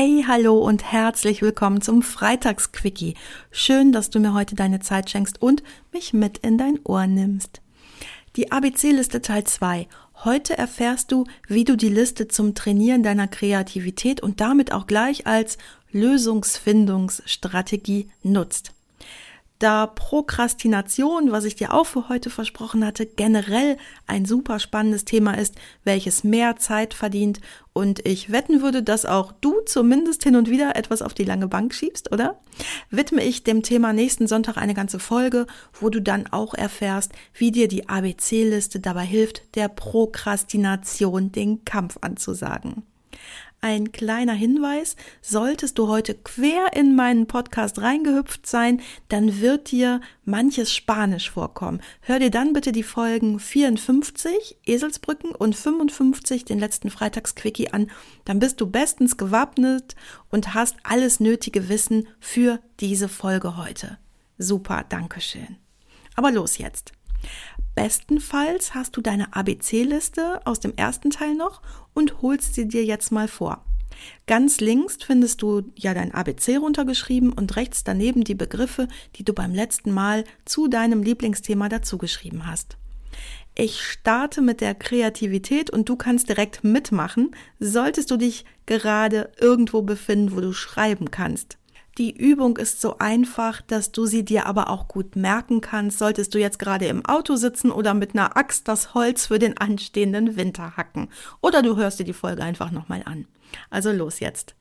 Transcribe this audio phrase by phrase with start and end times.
[0.00, 3.14] Hey, hallo und herzlich willkommen zum Freitagsquickie.
[3.50, 7.60] Schön, dass du mir heute deine Zeit schenkst und mich mit in dein Ohr nimmst.
[8.36, 9.88] Die ABC-Liste Teil 2.
[10.22, 15.26] Heute erfährst du, wie du die Liste zum Trainieren deiner Kreativität und damit auch gleich
[15.26, 15.58] als
[15.90, 18.77] Lösungsfindungsstrategie nutzt
[19.58, 23.76] da Prokrastination, was ich dir auch für heute versprochen hatte, generell
[24.06, 27.40] ein super spannendes Thema ist, welches mehr Zeit verdient
[27.72, 31.48] und ich wetten würde, dass auch du zumindest hin und wieder etwas auf die lange
[31.48, 32.40] Bank schiebst, oder?
[32.90, 35.46] Widme ich dem Thema nächsten Sonntag eine ganze Folge,
[35.80, 41.98] wo du dann auch erfährst, wie dir die ABC-Liste dabei hilft, der Prokrastination den Kampf
[42.00, 42.82] anzusagen.
[43.60, 50.00] Ein kleiner Hinweis, solltest du heute quer in meinen Podcast reingehüpft sein, dann wird dir
[50.24, 51.80] manches Spanisch vorkommen.
[52.00, 57.90] Hör dir dann bitte die Folgen 54, Eselsbrücken und 55, den letzten Freitagsquickie an.
[58.24, 59.96] Dann bist du bestens gewappnet
[60.30, 63.98] und hast alles nötige Wissen für diese Folge heute.
[64.38, 65.56] Super, Dankeschön.
[66.14, 66.92] Aber los jetzt.
[67.78, 71.62] Bestenfalls hast du deine ABC-Liste aus dem ersten Teil noch
[71.94, 73.64] und holst sie dir jetzt mal vor.
[74.26, 79.32] Ganz links findest du ja dein ABC runtergeschrieben und rechts daneben die Begriffe, die du
[79.32, 82.78] beim letzten Mal zu deinem Lieblingsthema dazugeschrieben hast.
[83.54, 89.82] Ich starte mit der Kreativität und du kannst direkt mitmachen, solltest du dich gerade irgendwo
[89.82, 91.57] befinden, wo du schreiben kannst.
[91.98, 96.32] Die Übung ist so einfach, dass du sie dir aber auch gut merken kannst, solltest
[96.32, 100.36] du jetzt gerade im Auto sitzen oder mit einer Axt das Holz für den anstehenden
[100.36, 101.08] Winter hacken.
[101.40, 103.26] Oder du hörst dir die Folge einfach nochmal an.
[103.68, 104.54] Also los jetzt.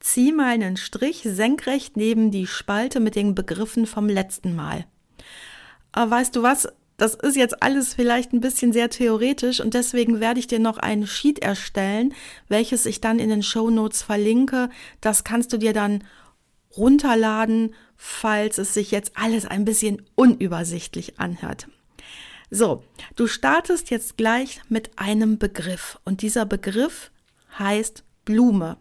[0.00, 4.84] Zieh mal einen Strich senkrecht neben die Spalte mit den Begriffen vom letzten Mal.
[5.92, 6.68] Aber weißt du was?
[6.98, 10.76] Das ist jetzt alles vielleicht ein bisschen sehr theoretisch und deswegen werde ich dir noch
[10.78, 12.14] ein Sheet erstellen,
[12.48, 14.68] welches ich dann in den Show Notes verlinke.
[15.00, 16.04] Das kannst du dir dann
[16.76, 21.68] runterladen, falls es sich jetzt alles ein bisschen unübersichtlich anhört.
[22.50, 22.84] So,
[23.16, 27.10] du startest jetzt gleich mit einem Begriff und dieser Begriff
[27.58, 28.76] heißt Blume.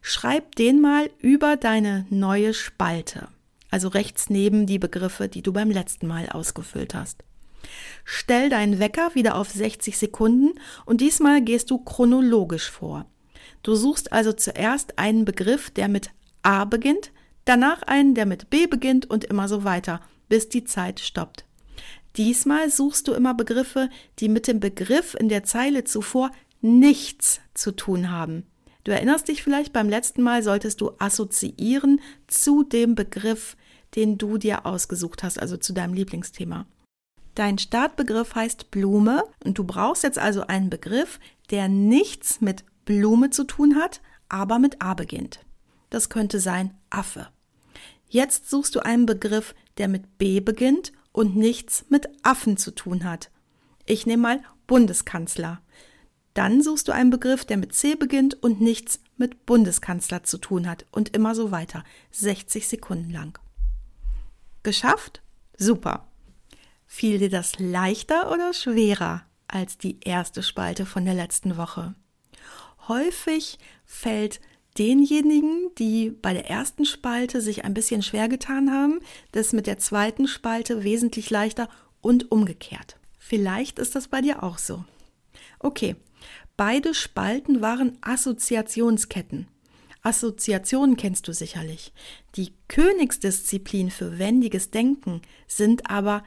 [0.00, 3.28] Schreib den mal über deine neue Spalte,
[3.70, 7.24] also rechts neben die Begriffe, die du beim letzten Mal ausgefüllt hast.
[8.04, 13.06] Stell deinen Wecker wieder auf 60 Sekunden und diesmal gehst du chronologisch vor.
[13.62, 16.10] Du suchst also zuerst einen Begriff, der mit
[16.42, 17.12] A beginnt,
[17.44, 21.44] danach einen, der mit B beginnt und immer so weiter, bis die Zeit stoppt.
[22.16, 23.88] Diesmal suchst du immer Begriffe,
[24.18, 26.30] die mit dem Begriff in der Zeile zuvor
[26.60, 28.44] nichts zu tun haben.
[28.84, 33.56] Du erinnerst dich vielleicht, beim letzten Mal solltest du assoziieren zu dem Begriff,
[33.94, 36.66] den du dir ausgesucht hast, also zu deinem Lieblingsthema.
[37.34, 41.18] Dein Startbegriff heißt Blume und du brauchst jetzt also einen Begriff,
[41.50, 45.40] der nichts mit Blume zu tun hat, aber mit A beginnt.
[45.92, 47.28] Das könnte sein Affe.
[48.08, 53.04] Jetzt suchst du einen Begriff, der mit B beginnt und nichts mit Affen zu tun
[53.04, 53.30] hat.
[53.84, 55.60] Ich nehme mal Bundeskanzler.
[56.32, 60.66] Dann suchst du einen Begriff, der mit C beginnt und nichts mit Bundeskanzler zu tun
[60.66, 61.84] hat und immer so weiter.
[62.12, 63.38] 60 Sekunden lang.
[64.62, 65.20] Geschafft?
[65.58, 66.08] Super.
[66.86, 71.94] Fiel dir das leichter oder schwerer als die erste Spalte von der letzten Woche?
[72.88, 74.40] Häufig fällt
[74.78, 79.00] denjenigen, die bei der ersten Spalte sich ein bisschen schwer getan haben,
[79.32, 81.68] das mit der zweiten Spalte wesentlich leichter
[82.00, 82.96] und umgekehrt.
[83.18, 84.84] Vielleicht ist das bei dir auch so.
[85.58, 85.96] Okay,
[86.56, 89.48] beide Spalten waren Assoziationsketten.
[90.02, 91.92] Assoziationen kennst du sicherlich.
[92.34, 96.24] Die Königsdisziplin für wendiges Denken sind aber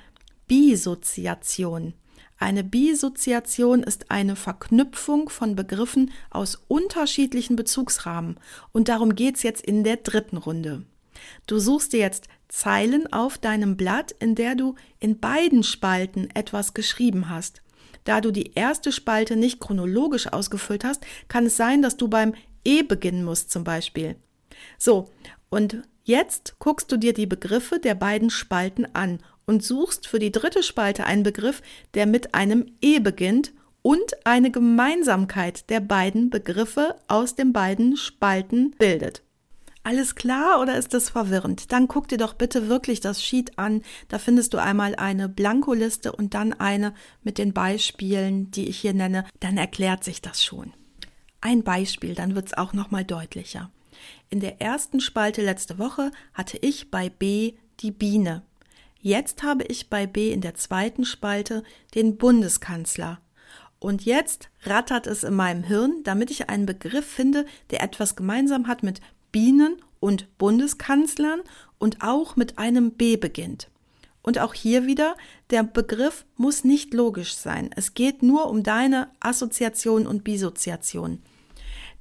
[0.48, 1.94] Bisoziationen.
[2.38, 8.38] Eine Bisoziation ist eine Verknüpfung von Begriffen aus unterschiedlichen Bezugsrahmen
[8.74, 10.84] und darum geht's jetzt in der dritten Runde.
[11.48, 16.74] Du suchst dir jetzt Zeilen auf deinem Blatt, in der du in beiden Spalten etwas
[16.74, 17.62] geschrieben hast.
[18.04, 22.36] Da du die erste Spalte nicht chronologisch ausgefüllt hast, kann es sein, dass du beim
[22.64, 24.16] E beginnen musst zum Beispiel.
[24.78, 25.10] So,
[25.50, 30.32] und jetzt guckst du dir die Begriffe der beiden Spalten an und suchst für die
[30.32, 31.62] dritte Spalte einen Begriff,
[31.94, 38.72] der mit einem E beginnt und eine Gemeinsamkeit der beiden Begriffe aus den beiden Spalten
[38.72, 39.22] bildet.
[39.84, 41.72] Alles klar oder ist das verwirrend?
[41.72, 43.84] Dann guck dir doch bitte wirklich das Sheet an.
[44.08, 48.96] Da findest du einmal eine Blankoliste und dann eine mit den Beispielen, die ich hier
[48.96, 49.26] nenne.
[49.42, 50.74] Dann erklärt sich das schon.
[51.40, 53.70] Ein Beispiel, dann wird es auch noch mal deutlicher.
[54.32, 58.42] In der ersten Spalte letzte Woche hatte ich bei B die Biene.
[59.06, 61.62] Jetzt habe ich bei B in der zweiten Spalte
[61.94, 63.20] den Bundeskanzler.
[63.78, 68.68] Und jetzt rattert es in meinem Hirn, damit ich einen Begriff finde, der etwas gemeinsam
[68.68, 71.42] hat mit Bienen und Bundeskanzlern
[71.78, 73.70] und auch mit einem B beginnt.
[74.24, 75.16] Und auch hier wieder,
[75.52, 77.70] der Begriff muss nicht logisch sein.
[77.76, 81.22] Es geht nur um deine Assoziation und Bisoziation.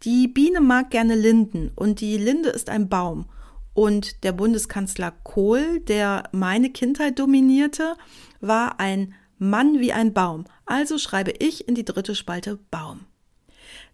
[0.05, 3.27] Die Biene mag gerne Linden und die Linde ist ein Baum.
[3.75, 7.97] Und der Bundeskanzler Kohl, der meine Kindheit dominierte,
[8.41, 10.44] war ein Mann wie ein Baum.
[10.65, 13.00] Also schreibe ich in die dritte Spalte Baum.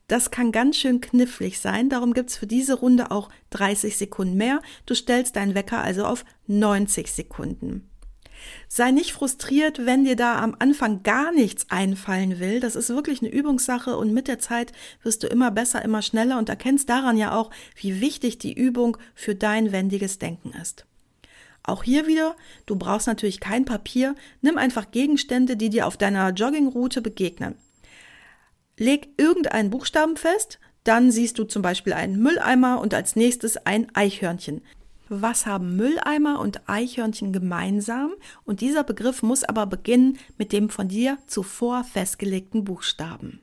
[0.06, 4.60] Das kann ganz schön knifflig sein, darum gibt's für diese Runde auch 30 Sekunden mehr.
[4.84, 7.89] Du stellst deinen Wecker also auf 90 Sekunden.
[8.68, 12.60] Sei nicht frustriert, wenn dir da am Anfang gar nichts einfallen will.
[12.60, 14.72] Das ist wirklich eine Übungssache und mit der Zeit
[15.02, 18.96] wirst du immer besser, immer schneller und erkennst daran ja auch, wie wichtig die Übung
[19.14, 20.86] für dein wendiges Denken ist.
[21.62, 26.30] Auch hier wieder, du brauchst natürlich kein Papier, nimm einfach Gegenstände, die dir auf deiner
[26.30, 27.56] Joggingroute begegnen.
[28.78, 33.94] Leg irgendeinen Buchstaben fest, dann siehst du zum Beispiel einen Mülleimer und als nächstes ein
[33.94, 34.62] Eichhörnchen.
[35.12, 38.12] Was haben Mülleimer und Eichhörnchen gemeinsam?
[38.44, 43.40] Und dieser Begriff muss aber beginnen mit dem von dir zuvor festgelegten Buchstaben.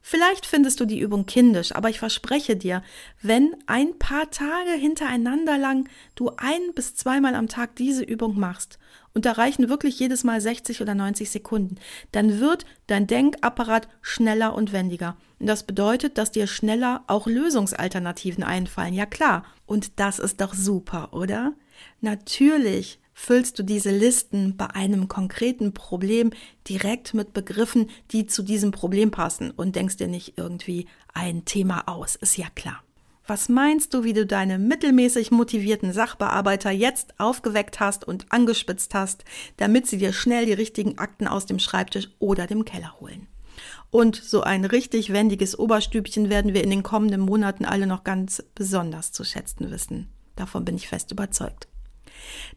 [0.00, 2.82] Vielleicht findest du die Übung kindisch, aber ich verspreche dir,
[3.20, 8.78] wenn ein paar Tage hintereinander lang du ein bis zweimal am Tag diese Übung machst
[9.14, 11.76] und da reichen wirklich jedes Mal 60 oder 90 Sekunden,
[12.12, 15.16] dann wird dein Denkapparat schneller und wendiger.
[15.40, 18.94] Und das bedeutet, dass dir schneller auch Lösungsalternativen einfallen.
[18.94, 19.44] Ja klar.
[19.66, 21.54] Und das ist doch super, oder?
[22.00, 26.30] Natürlich füllst du diese Listen bei einem konkreten Problem
[26.68, 31.88] direkt mit Begriffen, die zu diesem Problem passen und denkst dir nicht irgendwie ein Thema
[31.88, 32.80] aus, ist ja klar.
[33.26, 39.24] Was meinst du, wie du deine mittelmäßig motivierten Sachbearbeiter jetzt aufgeweckt hast und angespitzt hast,
[39.56, 43.26] damit sie dir schnell die richtigen Akten aus dem Schreibtisch oder dem Keller holen?
[43.90, 48.44] Und so ein richtig wendiges Oberstübchen werden wir in den kommenden Monaten alle noch ganz
[48.54, 50.08] besonders zu schätzen wissen.
[50.36, 51.68] Davon bin ich fest überzeugt.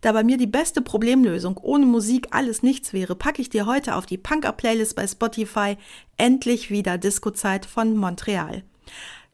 [0.01, 3.95] Da bei mir die beste Problemlösung ohne Musik alles nichts wäre, packe ich dir heute
[3.95, 5.77] auf die Punker-Playlist bei Spotify
[6.17, 8.63] endlich wieder Disco-Zeit von Montreal.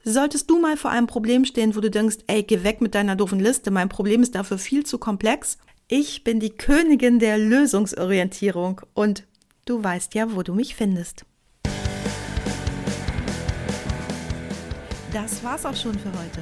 [0.03, 3.15] Solltest du mal vor einem Problem stehen, wo du denkst, ey, geh weg mit deiner
[3.15, 5.57] doofen Liste, mein Problem ist dafür viel zu komplex.
[5.89, 9.23] Ich bin die Königin der Lösungsorientierung und
[9.65, 11.25] du weißt ja, wo du mich findest.
[15.11, 16.41] Das war's auch schon für heute.